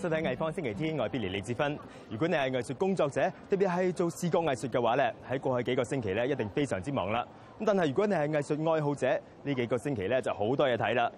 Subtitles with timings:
[0.00, 1.78] 身睇《藝方星期天，我係 l 利李志芬。
[2.08, 7.20] 如果你係藝術工作者，特別係做視覺藝術嘅話咧，喺過去幾個星期咧，一定非常之忙啦。
[7.58, 11.12] 咁但係如果你係藝術愛好者，呢幾個星期咧就好多嘢睇啦。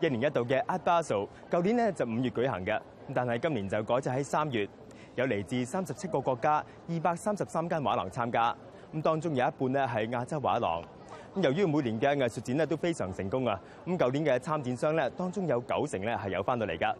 [0.00, 2.80] 一年一度嘅 Art Basel，舊年咧就五月舉行嘅，
[3.14, 4.68] 但係今年就改咗喺三月，
[5.14, 8.52] 有嚟自三十七個國家二百三十三間畫廊參加，
[8.92, 10.82] 咁當中有一半咧係亞洲畫廊。
[11.36, 16.92] 咁由於每年嘅藝術展咧都非常成功啊，咁舊年嘅參展商咧當中有九成咧係有翻到嚟噶。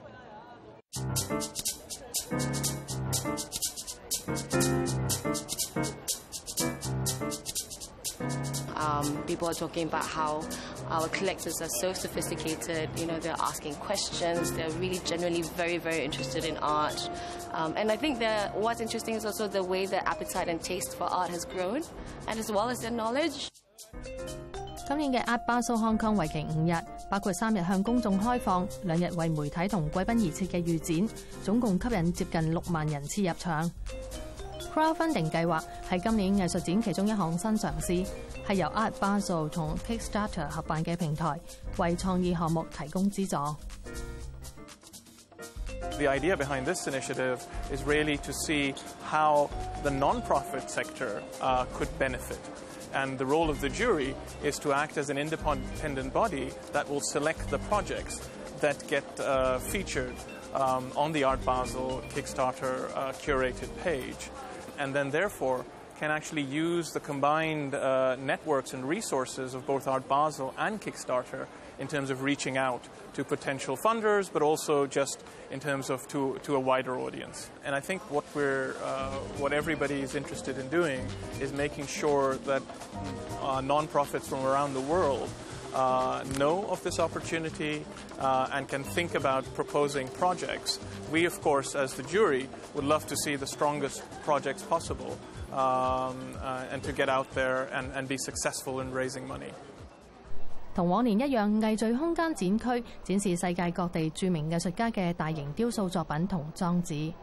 [8.74, 10.42] Um, people are talking about how
[10.88, 12.88] our collectors are so sophisticated.
[12.98, 14.52] You know, they're asking questions.
[14.52, 17.10] They're really generally very, very interested in art.
[17.52, 20.96] Um, and I think that what's interesting is also the way their appetite and taste
[20.96, 21.82] for art has grown,
[22.29, 23.51] and as well as their knowledge.
[24.88, 26.14] 今年嘅 Art Basel Hong Kong
[27.09, 31.09] 包括三日向公众开放，两日为媒体同贵宾而设嘅预展，
[31.43, 33.71] 总共吸引接近六万人次入场。
[34.74, 41.38] Crowdfunding 计划系今年艺术展其中一项新尝试，系由 Art Basel 同 Kickstarter 合办嘅平台，
[41.79, 43.37] 为创意项目提供资助。
[45.98, 47.38] The idea behind this initiative
[47.73, 48.74] is really to see
[49.09, 49.48] how
[49.82, 51.23] the non-profit sector
[51.73, 52.37] could benefit.
[52.95, 57.01] And the role of the jury is to act as an independent body that will
[57.01, 58.29] select the projects
[58.60, 60.15] that get uh, featured
[60.54, 64.31] um, on the Art Basel Kickstarter uh, curated page.
[64.78, 65.64] And then, therefore,
[65.98, 71.47] can actually use the combined uh, networks and resources of both Art Basel and Kickstarter
[71.78, 72.82] in terms of reaching out
[73.14, 77.48] to potential funders, but also just in terms of to, to a wider audience.
[77.64, 81.06] And I think what we're, uh, what everybody is interested in doing
[81.41, 82.62] is making sure that
[83.41, 85.28] uh, nonprofits from around the world
[85.75, 87.84] uh, know of this opportunity
[88.19, 90.78] uh, and can think about proposing projects.
[91.12, 95.19] We, of course, as the jury, would love to see the strongest projects possible
[95.53, 95.59] um,
[96.42, 99.50] uh, and to get out there and, and be successful in raising money.
[100.76, 107.14] 同往年一樣，藝聚空間展區展示世界各地著名藝術家嘅大型雕塑作品同裝置。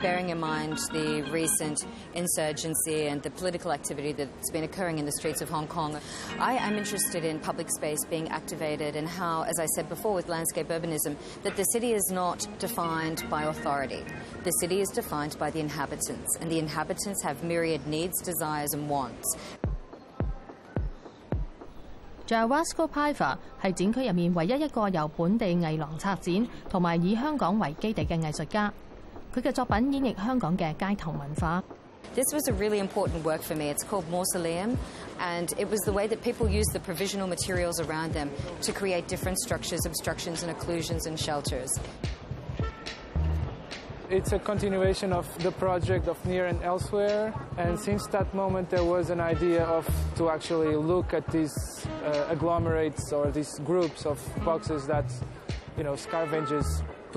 [0.00, 5.12] bearing in mind the recent insurgency and the political activity that's been occurring in the
[5.12, 5.98] streets of Hong Kong,
[6.38, 10.28] I am interested in public space being activated and how, as I said before with
[10.28, 14.04] landscape urbanism, that the city is not defined by authority.
[14.44, 18.88] The city is defined by the inhabitants, and the inhabitants have myriad needs, desires, and
[18.88, 19.36] wants.
[22.28, 28.70] Jawasco Piva 係展區入面唯一一個由本地藝廊策展同埋以香港為基地嘅藝術家。
[29.40, 29.54] this
[32.32, 33.68] was a really important work for me.
[33.68, 34.76] It's called Mausoleum,
[35.20, 38.32] and it was the way that people used the provisional materials around them
[38.62, 41.72] to create different structures, obstructions, and occlusions and shelters.
[44.10, 48.84] It's a continuation of the project of Near and Elsewhere, and since that moment there
[48.84, 54.18] was an idea of to actually look at these uh, agglomerates or these groups of
[54.44, 55.04] boxes that,
[55.76, 56.66] you know, scavenges
[57.10, 57.16] 今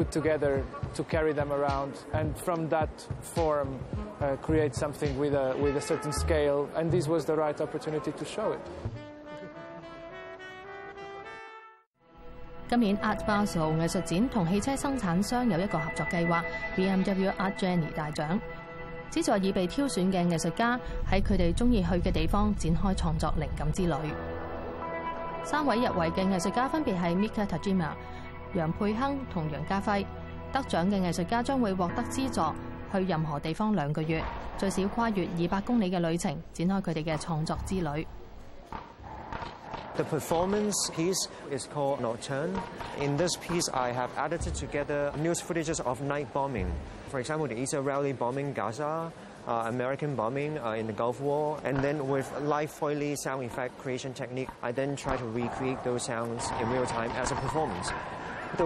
[12.79, 16.41] 年 Art Basel 艺术展同汽车生产商有一个合作计划
[16.73, 17.05] b m w
[17.37, 18.39] Art Jenny 大奖，
[19.09, 20.79] 旨在已被挑选嘅艺术家
[21.11, 23.93] 喺佢哋中意去嘅地方展开创作灵感之旅。
[25.43, 27.89] 三位入围嘅艺术家分别系 m i k a t a Jima。
[28.53, 30.05] 杨佩亨同杨家辉
[30.51, 32.41] 得奖嘅艺术家将会获得资助，
[32.91, 34.21] 去任何地方两个月，
[34.57, 38.05] 最少跨越二百公里嘅旅程，展开佢哋嘅创作之旅。
[39.95, 42.51] The performance piece is called Nocturne.
[42.99, 46.67] In this piece, I have edited together news footages of night bombing.
[47.11, 49.11] For example, the Israeli bombing Gaza,
[49.47, 53.77] uh, American bombing uh, in the Gulf War, and then with live Foley sound effect
[53.81, 57.91] creation technique, I then try to recreate those sounds in real time as a performance.
[58.57, 58.65] 二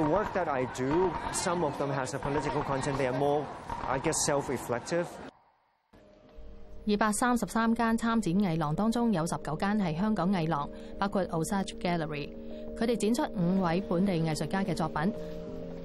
[6.98, 10.68] 百三十三间参展艺廊当中，有十九间系香港艺廊，
[10.98, 12.30] 包括 o s a gallery。
[12.76, 15.14] 佢哋展出五位本地艺术家嘅作品，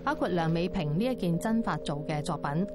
[0.03, 2.67] 包括梁美平呢一件真发做嘅作品。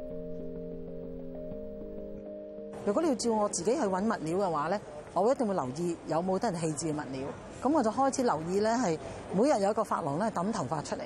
[2.86, 4.80] 如果你要照我自己去揾物料嘅话咧，
[5.16, 7.28] 我一定会留意有冇得人弃置嘅物料。
[7.66, 8.96] 咁我就開始留意咧，係
[9.36, 11.02] 每日有一個髮廊咧抌頭髮出嚟，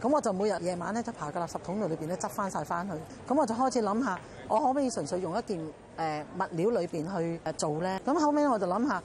[0.00, 2.94] 咁我就每日夜晚咧就爬個垃圾桶度裏邊咧執翻晒翻去。
[3.26, 5.58] 咁我就開始諗下，我可唔可以純粹用一件
[5.98, 8.00] 誒物料裏邊去做咧？
[8.06, 9.02] 咁後尾我就諗下，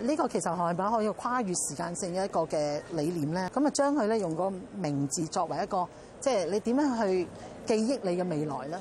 [0.00, 3.48] 呢個其實係咪可以跨越時間性嘅一個嘅理念咧？
[3.54, 5.88] 咁啊將佢咧用個名字作為一個，
[6.20, 7.28] 即係你點樣去
[7.64, 8.76] 記憶你嘅未來咧？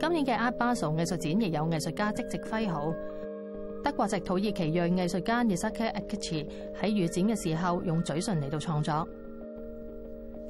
[0.00, 2.90] 今年嘅阿巴崇藝術展亦有藝術家即席揮好。
[3.82, 6.46] 德國籍土耳其裔藝術家伊薩卡艾克奇
[6.80, 9.06] 喺预展嘅時候用嘴唇嚟到創作。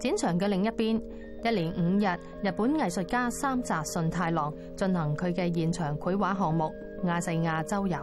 [0.01, 1.01] 展場嘅另一邊，
[1.45, 2.07] 一連五日，
[2.43, 6.65] 日本藝術家三澤信太郎進行佢嘅現場繪畫項目
[7.07, 7.97] 《亞細亞周遊》。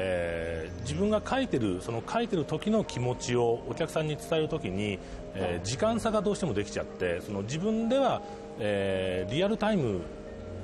[0.00, 4.98] えー、自分が書いてるその書いてる時の気持ちをお客さんに伝える時に、
[5.34, 8.22] えー、時間差がどうしてもできちゃってその自分では、
[8.60, 10.02] えー、リアルタイム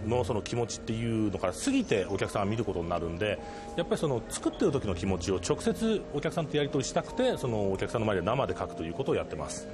[0.06, 3.38] のその気持ちっていうのから過ぎてお客さんが見ることになるんで
[3.76, 9.66] やっぱりその作ってる時の気持ちを直接お客さんとやり取りしたくてそのお客さんの前で生で書くということをやってます。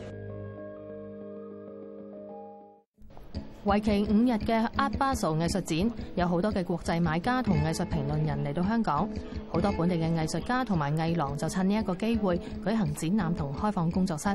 [3.64, 9.06] 为期五日嘅阿巴索艺术展有好多嘅国际买家同艺术评论人嚟到香港，
[9.52, 14.28] 好多本地嘅艺术家同埋艺廊就趁呢一个机会举行展览同开放工作室，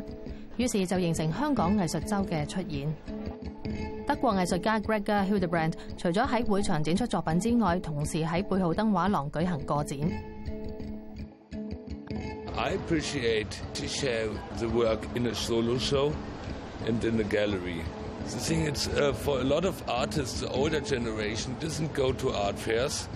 [0.57, 2.87] 于是就形成香港艺术周嘅出现。
[4.05, 9.97] 德国艺术家 g r e g Hildebrand 除咗喺会场展出作品之外，同时喺背豪登画廊举行个展。
[18.25, 22.57] The thing is, uh, for a lot of artists, the older generation doesn't go to art
[22.57, 23.07] fairs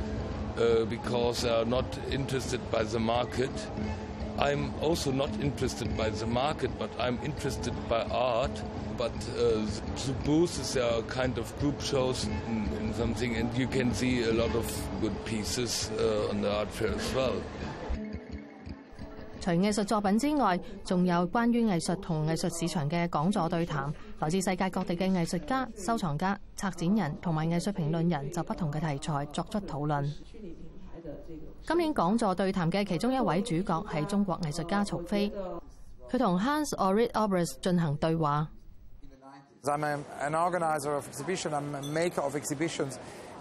[0.56, 3.50] uh, because they are not interested by the market.
[4.38, 8.52] I'm also not interested by the market, but I'm interested by art.
[9.00, 9.66] But uh,
[10.06, 14.32] the booths are kind of group shows and, and, something, and you can see a
[14.32, 14.70] lot of
[15.02, 17.42] good pieces uh, on the art fair as well.
[19.42, 23.92] 除藝術作品之外，仲有關於藝術同藝術市場嘅講座對談。
[24.20, 30.06] 來自世界各地嘅藝術家、收藏家、策展人同埋藝術評論人，就不同嘅題材作出討論。
[31.66, 35.32] 今年講座對談嘅其中一位主角係中國藝術家曹飞，
[36.12, 38.50] 佢同 Hans Orid Aubert 行對話。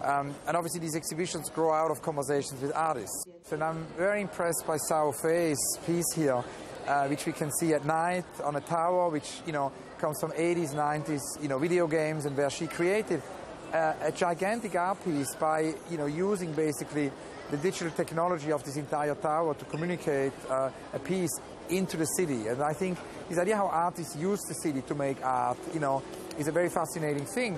[0.03, 3.25] Um, and obviously, these exhibitions grow out of conversations with artists.
[3.51, 6.41] And I'm very impressed by Sao Fei's piece here,
[6.87, 10.31] uh, which we can see at night on a tower, which you know comes from
[10.31, 13.21] 80s, 90s, you know, video games, and where she created
[13.73, 17.11] uh, a gigantic art piece by you know using basically
[17.51, 22.47] the digital technology of this entire tower to communicate uh, a piece into the city.
[22.47, 22.97] And I think
[23.27, 26.01] this idea how artists use the city to make art, you know,
[26.37, 27.57] is a very fascinating thing.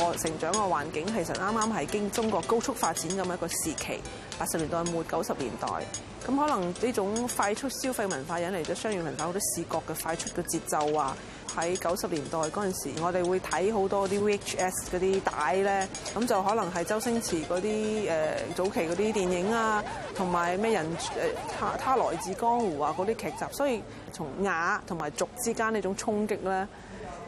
[0.00, 4.00] 我成長嘅環境其實啱啱係經中國高速發展咁一個時期，
[4.38, 11.16] 八十年代末九十年代，咁可能呢種快速消費文化引嚟咗商業文化好多視覺嘅快速嘅節奏啊！
[11.56, 18.18] 喺九十年代嗰陣時，我哋會睇好多啲 VHS 嗰啲帶咧，咁就可能係周星馳嗰啲誒
[18.54, 19.82] 早期嗰啲電影啊，
[20.14, 21.10] 同埋咩人誒
[21.58, 26.68] 他他來自江湖啊嗰啲劇集，所以從雅同埋俗之間呢種衝擊咧。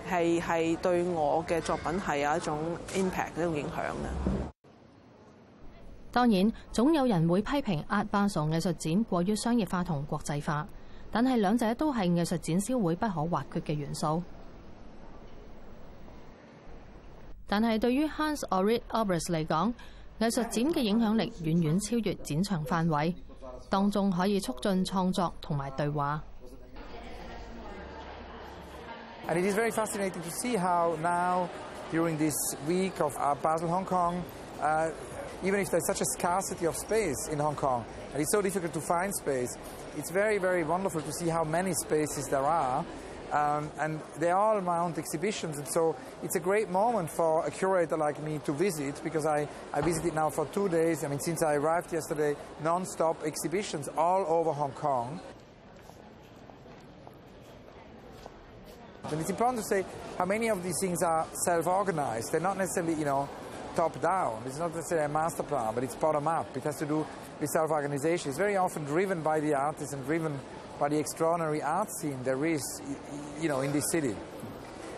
[0.08, 2.58] 係係對我嘅作品係有一種
[2.94, 4.52] impact 呢種影響嘅。
[6.12, 10.66] 當然，總有人會批評阿巴崇藝術展過於商業化同國際化，
[11.10, 14.22] 但係兩者都係藝術展銷會不可或缺嘅元素。
[17.46, 19.72] 但係對於 Hans orit Abres 嚟講，
[20.20, 23.14] 藝術展嘅影響力遠遠超越展場範圍，
[23.68, 26.22] 當中可以促進創作同埋對話。
[29.28, 31.48] And it is very fascinating to see how now,
[31.90, 32.34] during this
[32.66, 34.24] week of uh, Basel Hong Kong,
[34.60, 34.90] uh,
[35.44, 38.72] even if there's such a scarcity of space in Hong Kong, and it's so difficult
[38.72, 39.56] to find space,
[39.96, 42.84] it's very, very wonderful to see how many spaces there are.
[43.32, 47.96] Um, and they all mount exhibitions, and so it's a great moment for a curator
[47.96, 51.04] like me to visit because I, I visited now for two days.
[51.04, 52.34] I mean, since I arrived yesterday,
[52.64, 55.20] non stop exhibitions all over Hong Kong.
[59.04, 59.84] And it's important to say
[60.18, 62.30] how many of these things are self-organized.
[62.32, 63.28] They're not necessarily, you know,
[63.74, 64.42] top-down.
[64.46, 66.56] It's not necessarily a master plan, but it's bottom-up.
[66.56, 67.06] It has to do
[67.40, 68.28] with self-organization.
[68.28, 70.38] It's very often driven by the artists and driven
[70.78, 72.62] by the extraordinary art scene there is,
[73.40, 74.14] you know, in this city.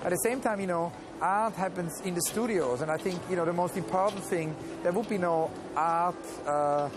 [0.04, 3.36] At the same time, you know, art happens in the studios, and I think, you
[3.36, 6.16] know, the most important thing, there would be no art
[6.46, 6.88] uh,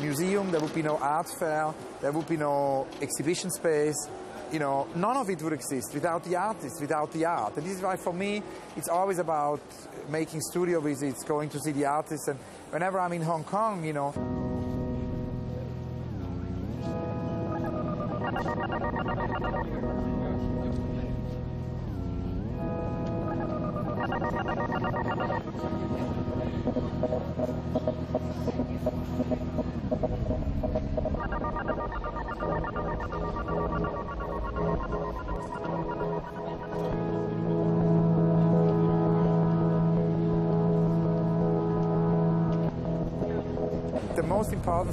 [0.00, 4.08] museum, there would be no art fair, there would be no exhibition space,
[4.52, 7.56] you know, none of it would exist without the artist, without the art.
[7.56, 8.42] And this is why, for me,
[8.76, 9.60] it's always about
[10.08, 12.28] making studio visits, going to see the artists.
[12.28, 12.38] And
[12.70, 14.12] whenever I'm in Hong Kong, you know,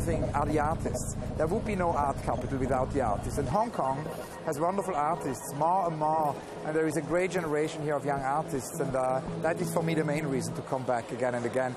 [0.02, 1.16] thing are the artists.
[1.38, 3.38] There would be no art capital without the artists.
[3.38, 4.04] And Hong Kong
[4.46, 8.22] has wonderful artists, more and more, and there is a great generation here of young
[8.22, 11.46] artists, and uh, that is for me the main reason to come back again and
[11.46, 11.76] again.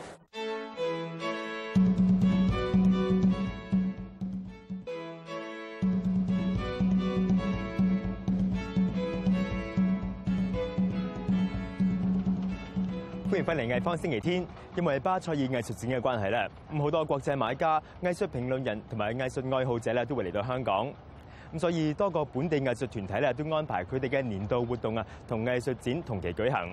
[13.53, 20.87] 嚟嚟艺方星期天，因為巴塞爾藝術展嘅關係咧，咁好多國際買家、藝術評論人同埋藝術愛好者咧，都會嚟到香港。
[21.55, 26.71] 咁所以多個本地藝術團體咧，都安排佢哋嘅年度活動啊，同藝術展同期舉行。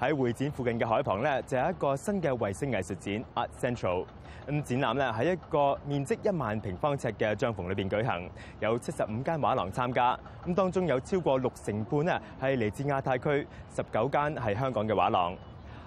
[0.00, 4.04] 喺會展附近嘅海旁咧，就有一個新嘅衛星藝術展 Art Central。
[4.46, 8.28] 咁展覽咧喺一個面積一萬平方尺嘅帳篷裏边舉行，
[8.60, 10.18] 有七十五間畫廊參加。
[10.46, 15.34] 咁當中有超過六成半咧係嚟自亞太區，十九間係香港嘅畫廊。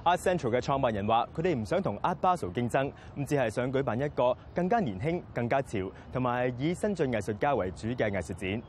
[0.07, 5.79] e s e n t r a l 嘅創辦人話：佢哋唔想同 Art Basel 競爭，咁只係想舉辦一個更加年輕、更加潮，
[6.13, 8.61] 同埋以新晉藝術家為主嘅藝術展。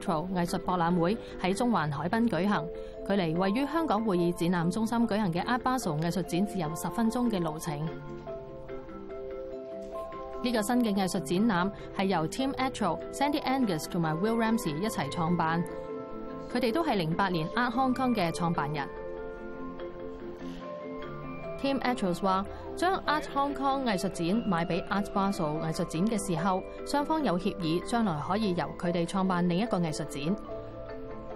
[0.00, 2.66] Central 藝術博覽會喺中環海濱舉行，
[3.06, 7.78] 距離位於香港會議展覽中心舉行嘅 Art Basel 藝術展只有十分鐘嘅路程。
[10.42, 15.62] 呢個新嘅藝術展覽係由 Tim Etro、Sandy Angus 同埋 Will r a m s e y 一齊創辦，
[16.52, 18.86] 佢哋都係零八年 Art Hong Kong 嘅創辦人。
[21.62, 22.44] Tim a t r o 話。
[22.76, 30.36] 将 Art Hong Kong 艺术展卖俾 Art Basel 藝術展嘅時候，雙方有協議，將來可以由佢哋創辦另一個藝術展。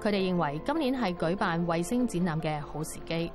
[0.02, 3.30] 佢哋認為今年係舉辦衛星展覽嘅好時機。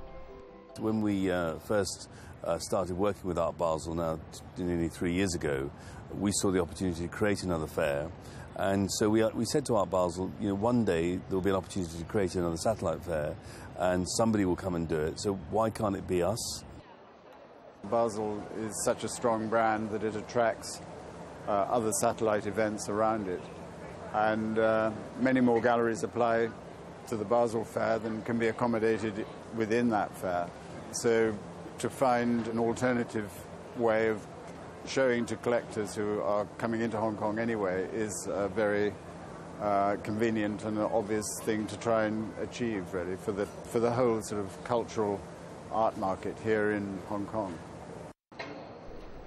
[0.82, 2.08] When we uh, first
[2.46, 4.20] uh, started working with Art Basel now
[4.58, 5.70] nearly three years ago,
[6.20, 8.08] we saw the opportunity to create another fair.
[8.58, 11.42] And so we, uh, we said to Art Basel, you know, one day there will
[11.42, 13.36] be an opportunity to create another satellite fair,
[13.80, 15.22] and somebody will come and do it.
[15.22, 16.62] So why can't it be us?
[17.90, 20.80] Basel is such a strong brand that it attracts
[21.50, 23.42] uh, other satellite events around it.
[24.14, 26.50] And uh, many more galleries apply
[27.08, 29.26] to the Basel Fair than can be accommodated
[29.56, 30.48] within that fair.
[30.92, 31.36] So
[31.80, 33.30] to find an alternative
[33.76, 34.26] way of
[34.88, 38.94] showing to collectors who are coming into Hong Kong anyway is a very
[39.62, 43.92] uh, convenient and an obvious thing to try and achieve, really, for the, for the
[43.92, 45.20] whole sort of cultural
[45.72, 47.54] art market here in Hong Kong.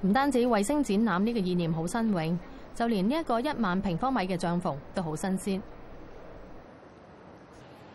[0.03, 2.39] 唔单止卫星展览呢个意念好新颖，
[2.75, 5.63] 就连呢一个一万平方米嘅帐篷都好新鲜。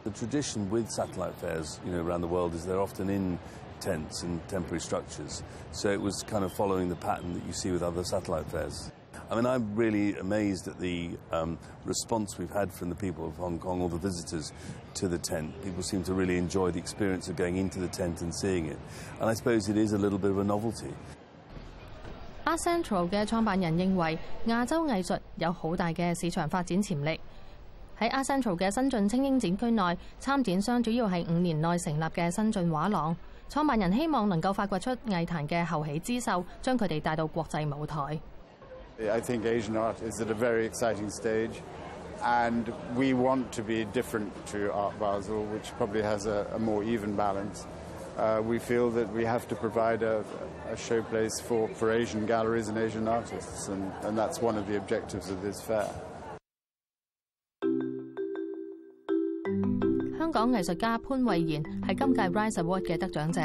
[0.04, 3.38] The tradition with satellite fairs, you know, around the world is they're often in
[3.80, 5.44] tents and temporary structures.
[5.74, 8.92] So it was kind of following the pattern that you see with other satellite fairs.
[9.30, 13.36] I mean, I'm really amazed at the um, response we've had from the people of
[13.38, 14.52] Hong Kong, all the visitors
[14.96, 15.54] to the tent.
[15.64, 18.80] People seem to really enjoy the experience of going into the tent and seeing it.
[19.20, 20.92] And I suppose it is a little bit of a novelty.
[22.44, 27.10] a r Central 嘅创办人认为亚洲艺术有好大嘅市场发展潜力。
[28.00, 33.16] 喺 a r Central 嘅新晋菁英展区内，参展商主要系五年内成立嘅新晋画廊。
[33.48, 38.20] 创办人希望能够发掘出艺坛嘅后起之秀，将佢哋带到国际舞台。
[39.00, 41.62] I think Asian art is at a very exciting stage,
[42.24, 47.16] and we want to be different to Art Basel, which probably has a more even
[47.16, 47.66] balance.
[48.48, 50.24] We feel that we have to provide a
[50.76, 55.30] showplace for for Asian galleries and Asian artists, and and that's one of the objectives
[55.32, 55.86] of this fair.
[60.20, 63.42] 香港艺术家潘慧贤系今届 Rise Award 嘅得奖者。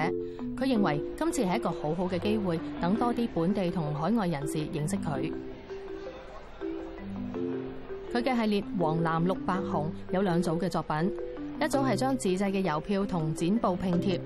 [0.56, 5.30] 佢认为今次系一个好好嘅机会，等多啲本地同海外人士认识佢。
[8.12, 11.14] 佢嘅系列黄蓝绿白红有两组嘅作品，
[11.60, 14.20] 一组系将自制嘅邮票同剪布拼贴，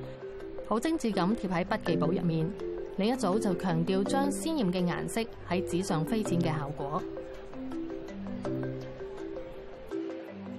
[0.68, 2.48] 好精致咁贴喺笔记簿入面。
[2.96, 7.02] 你一早就強調將鮮艳嘅顏色喺紙上飛展嘅效果。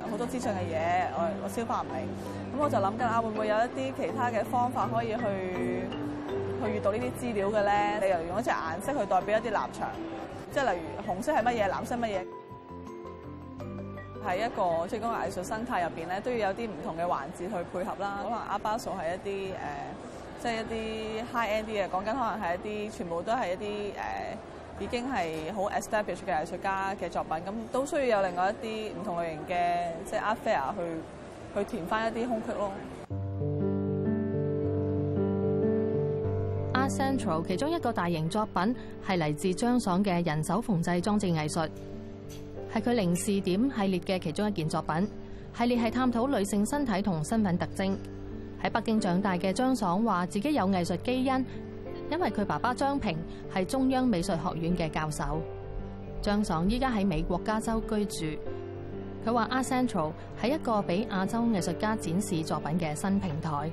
[0.08, 2.06] 好多資訊嘅嘢我我消化唔明。
[2.52, 5.88] 咁我就諗緊啊，會唔會有一啲其他嘅方法可以去？
[6.62, 9.90] 去遇到呢啲資料嘅咧，你又用一隻顏色去代表一啲立場，
[10.52, 12.26] 即係例如紅色係乜嘢，藍色乜嘢，
[14.24, 14.62] 喺一個
[14.96, 18.20] 係講藝術生態入邊咧，都要有啲唔同嘅環節去配合啦。
[18.22, 19.52] 可能阿巴索係一啲
[20.44, 23.94] 誒，即係一啲 high end 啲嘅，講緊可能係一啲全部都係一啲誒，
[24.78, 30.84] 已經係好 establish 嘅藝術家嘅作品，咁都需要有另外一啲唔同類型嘅即係 a f fair 去
[31.58, 32.72] 去填翻一啲空隙咯。
[36.88, 38.74] Central 其中一个大型作品
[39.06, 41.60] 系嚟自张爽嘅人手缝制装置艺术，
[42.72, 45.06] 系佢零试点系列嘅其中一件作品。
[45.56, 47.94] 系列系探讨女性身体同身份特征。
[48.64, 51.46] 喺北京长大嘅张爽话，自己有艺术基因，
[52.10, 53.16] 因为佢爸爸张平
[53.54, 55.42] 系中央美术学院嘅教授。
[56.22, 58.40] 张爽依家喺美国加州居住，
[59.26, 63.70] 佢话 Central 系一个俾亚洲艺术家展示作品嘅新平台。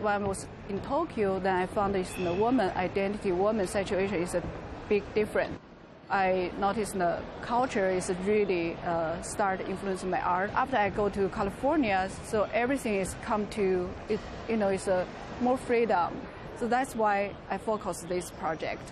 [0.00, 4.34] when I was in Tokyo, then I found this the woman identity, woman situation is
[4.34, 4.42] a
[4.88, 5.58] big difference.
[6.10, 10.50] I noticed the culture is really uh, start influencing my art.
[10.54, 15.06] After I go to California, so everything is come to, it, you know, it's a
[15.42, 16.16] more freedom.
[16.58, 18.82] So that's why I focus this project.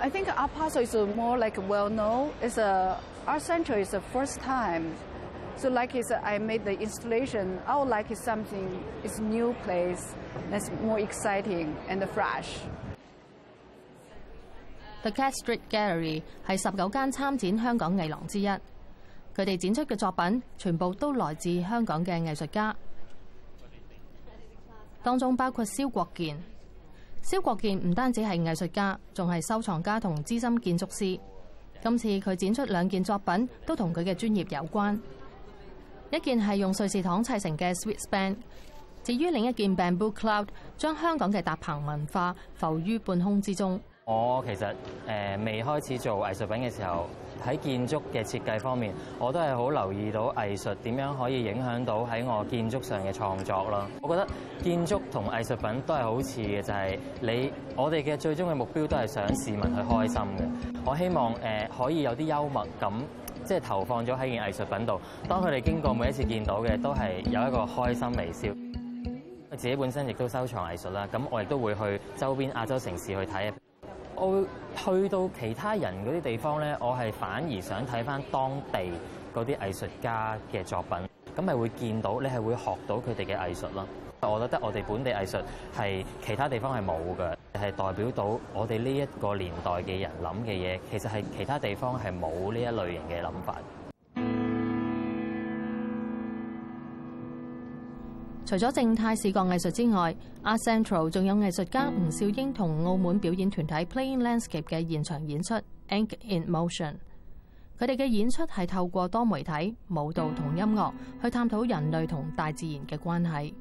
[0.00, 2.32] I think Art Puzzle is more like well-known.
[2.42, 4.94] It's a, Art Central is the first time
[5.56, 8.68] So l i k e is，the installation，我 like is，something
[9.04, 12.48] is new place，that's more exciting and fresh。
[15.02, 18.60] The Cat Street Gallery 系十九间参展香港艺廊之一，佢
[19.44, 22.74] 哋展出嘅作品全部都来自香港嘅艺术家，
[25.02, 26.36] 当中包括蕭国健。
[27.22, 31.18] 蕭国健唔单止系艺术家，仲系收藏家同资深建筑师。
[31.82, 34.98] 今次佢展出两件作品，都同佢嘅专业有关。
[36.12, 38.36] 一件係用瑞士糖砌成嘅 Swiss b a n
[39.04, 43.78] 至於另一件 Bamboo Cloud，將香港嘅搭棚文化浮於半空之中。
[44.06, 44.74] 我其實
[45.08, 47.06] 誒未開始做藝術品嘅時候，
[47.46, 53.86] 喺建築嘅設計方面，我都係好留意到藝術點樣可以影響到喺我建築上嘅創作啦。
[54.02, 54.26] 我覺得
[54.64, 60.50] 建築同藝術品都係好似嘅，就係你我哋嘅最終嘅目標都係想市民去開心嘅。
[60.84, 62.92] 我希望誒可以有啲幽默感。
[63.44, 68.48] 即係投放咗喺件藝術品度，當佢哋經過每一次見到嘅，都係有一個開心微笑。
[69.56, 73.52] 自己本身亦都收藏藝術啦，咁我亦都會去周邊亞洲城市去睇。
[74.14, 74.32] 我
[74.84, 78.78] 會去到其他人嗰啲地方咧，我係反而想睇翻當地
[79.34, 80.98] 嗰啲藝術家嘅作品，
[81.36, 83.86] 咁咪會見到，你係會學到佢哋嘅藝術咯。
[84.22, 85.42] 我覺得我哋本地藝術
[85.74, 90.80] 係其他地方係冇嘅，係代表到我哋呢一個年代嘅人諗嘅嘢。
[90.90, 93.56] 其實係其他地方係冇呢一類型嘅諗法。
[98.44, 105.54] 除咗正泰視覺藝術之外，Art Central 仲有藝術家吳少英同澳門表演團體 Playing Landscape 嘅現場演出
[105.88, 106.68] 《Ank in Motion》。
[107.78, 113.54] 佢哋嘅演出係透過多媒體舞蹈同音樂去探討人類同大自然嘅關係。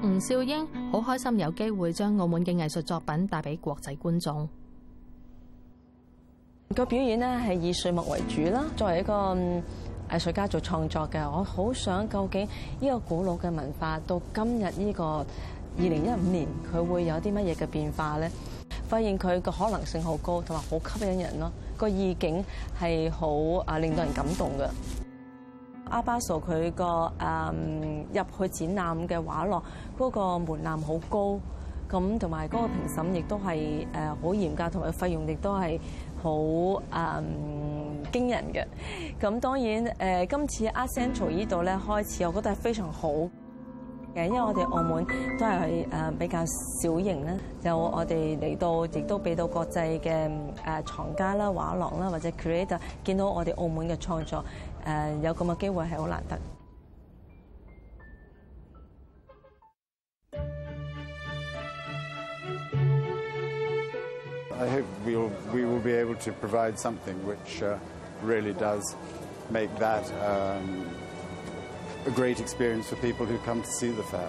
[0.00, 4.48] 吴少英好开心有机会将澳门嘅艺术作品带俾国际观众。
[6.74, 9.36] 个表演咧系以水墨为主啦，作为一个
[10.14, 12.44] 艺术家做创作嘅，我好想究竟
[12.78, 15.26] 呢个古老嘅文化到今日呢个二
[15.78, 18.30] 零一五年，佢会有啲乜嘢嘅变化咧？
[18.88, 21.50] 发现佢个可能性好高，同埋好吸引人咯。
[21.76, 22.44] 个意境
[22.80, 23.28] 系好
[23.66, 25.04] 啊令到人感动嘅。
[25.90, 27.52] 阿巴索佢個誒
[28.12, 29.62] 入去展覽嘅畫廊，
[29.98, 31.40] 嗰個門檻好高，
[31.88, 35.80] 咁同埋嗰個評審亦都係誒好嚴格，同埋費用亦都係
[36.22, 36.80] 好誒
[38.12, 38.66] 驚人嘅。
[39.20, 43.10] 咁當然誒，今次阿 Central 呢度咧開始，我覺得係非常好。
[44.26, 45.04] 因為我哋澳門
[45.38, 46.44] 都係誒比較
[46.82, 50.30] 小型咧，就我哋嚟到，亦都俾到國際嘅
[50.66, 54.44] 誒藏家啦、畫廊啦或者 creator 見到我哋澳門嘅創作，
[54.84, 56.38] 誒有咁嘅機會係好難得。
[72.08, 74.28] a great experience for people who come to see the fair.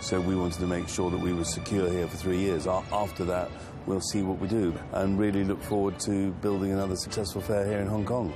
[0.00, 2.66] So we wanted to make sure that we were secure here for three years.
[2.66, 3.50] After that,
[3.86, 7.78] we'll see what we do and really look forward to building another successful fair here
[7.78, 8.34] in Hong Kong.